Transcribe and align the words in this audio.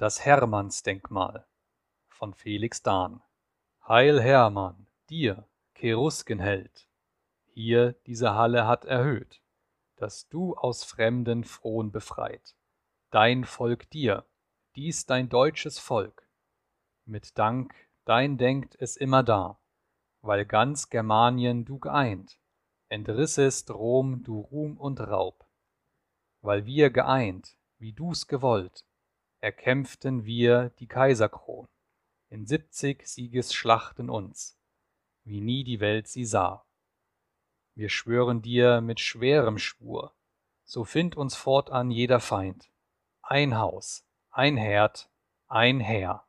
Das 0.00 0.24
Hermannsdenkmal 0.24 1.46
von 2.08 2.32
Felix 2.32 2.82
Dahn 2.82 3.20
Heil 3.86 4.18
Hermann, 4.22 4.86
dir, 5.10 5.46
Cheruskenheld! 5.74 6.88
Hier 7.52 7.92
diese 8.06 8.34
Halle 8.34 8.66
hat 8.66 8.86
erhöht, 8.86 9.42
dass 9.96 10.26
du 10.30 10.56
aus 10.56 10.84
Fremden 10.84 11.44
Fron 11.44 11.92
befreit. 11.92 12.56
Dein 13.10 13.44
Volk 13.44 13.90
dir, 13.90 14.24
dies 14.74 15.04
dein 15.04 15.28
deutsches 15.28 15.78
Volk. 15.78 16.26
Mit 17.04 17.36
Dank, 17.36 17.74
dein 18.06 18.38
denkt 18.38 18.76
es 18.80 18.96
immer 18.96 19.22
da, 19.22 19.60
weil 20.22 20.46
ganz 20.46 20.88
Germanien 20.88 21.66
du 21.66 21.78
geeint, 21.78 22.40
entrissest 22.88 23.70
Rom 23.70 24.22
du 24.22 24.40
Ruhm 24.40 24.78
und 24.78 24.98
Raub. 24.98 25.44
Weil 26.40 26.64
wir 26.64 26.88
geeint, 26.88 27.58
wie 27.76 27.92
du's 27.92 28.26
gewollt, 28.26 28.86
erkämpften 29.40 30.24
wir 30.24 30.70
die 30.78 30.86
Kaiserkron 30.86 31.68
in 32.28 32.46
siebzig 32.46 33.06
Siegesschlachten 33.06 34.08
uns, 34.08 34.58
wie 35.24 35.40
nie 35.40 35.64
die 35.64 35.80
Welt 35.80 36.06
sie 36.06 36.24
sah. 36.24 36.64
Wir 37.74 37.88
schwören 37.88 38.42
dir 38.42 38.80
mit 38.80 39.00
schwerem 39.00 39.58
Schwur, 39.58 40.14
so 40.64 40.84
find 40.84 41.16
uns 41.16 41.34
fortan 41.34 41.90
jeder 41.90 42.20
Feind. 42.20 42.70
Ein 43.22 43.58
Haus, 43.58 44.04
ein 44.30 44.56
Herd, 44.56 45.10
ein 45.48 45.80
Heer. 45.80 46.24